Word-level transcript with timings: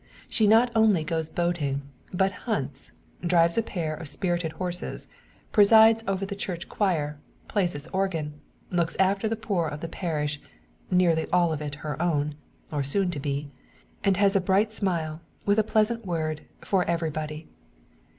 She 0.27 0.47
not 0.47 0.71
only 0.75 1.03
goes 1.03 1.29
boating, 1.29 1.83
but 2.11 2.31
hunts, 2.49 2.91
drives 3.21 3.55
a 3.55 3.61
pair 3.61 3.93
of 3.93 4.07
spirited 4.07 4.53
horses, 4.53 5.07
presides 5.51 6.03
over 6.07 6.25
the 6.25 6.33
church 6.35 6.67
choir, 6.67 7.19
plays 7.47 7.75
its 7.75 7.87
organ, 7.93 8.33
looks 8.71 8.95
after 8.97 9.29
the 9.29 9.35
poor 9.35 9.67
of 9.67 9.79
the 9.79 9.87
parish 9.87 10.41
nearly 10.89 11.27
all 11.29 11.53
of 11.53 11.61
it 11.61 11.75
her 11.85 12.01
own, 12.01 12.33
or 12.71 12.81
soon 12.81 13.11
to 13.11 13.19
be 13.19 13.51
and 14.03 14.17
has 14.17 14.35
a 14.35 14.41
bright 14.41 14.73
smile, 14.73 15.21
with 15.45 15.59
a 15.59 15.63
pleasant 15.63 16.03
word, 16.03 16.41
for 16.61 16.83
everybody. 16.85 17.47